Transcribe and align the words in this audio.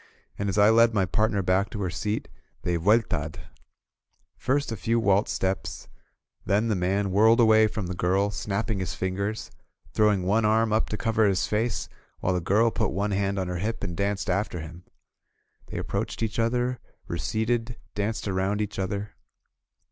And 0.39 0.49
as 0.49 0.57
I 0.57 0.71
led 0.71 0.95
my 0.95 1.05
partner 1.05 1.43
back 1.43 1.69
to 1.69 1.81
her 1.83 1.91
seat, 1.91 2.27
they 2.63 2.75
vuelta*d. 2.75 3.39
First 4.35 4.71
a 4.71 4.75
few 4.75 4.99
waltz 4.99 5.31
steps,— 5.31 5.89
then 6.43 6.69
the 6.69 6.75
man 6.75 7.11
whirled 7.11 7.39
away 7.39 7.67
from 7.67 7.85
the 7.85 7.93
girl, 7.93 8.31
snapping 8.31 8.79
his 8.79 8.95
fingers, 8.95 9.51
throwing 9.93 10.23
one 10.23 10.43
arm 10.43 10.73
up 10.73 10.89
to 10.89 10.97
cover 10.97 11.27
his 11.27 11.45
face, 11.45 11.87
while 12.19 12.33
the 12.33 12.41
girl 12.41 12.71
48 12.71 12.71
.WHITE 12.71 12.71
NIGHTS 12.71 12.79
AT 12.79 12.81
ZARCA 12.81 12.93
put 12.93 12.99
one 12.99 13.11
hand 13.11 13.37
on 13.37 13.47
her 13.47 13.59
hip 13.63 13.83
and 13.83 13.95
danced 13.95 14.27
after 14.31 14.59
him. 14.59 14.83
They 15.67 15.77
approached 15.77 16.23
each 16.23 16.39
other, 16.39 16.79
receded, 17.07 17.77
danced 17.93 18.27
around 18.27 18.59
each 18.59 18.79
other. 18.79 19.11